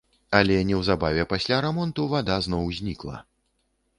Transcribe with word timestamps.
Але 0.37 0.55
неўзабаве 0.69 1.25
пасля 1.33 1.59
рамонту 1.67 2.07
вада 2.13 2.39
зноў 2.45 2.73
знікла. 2.81 3.21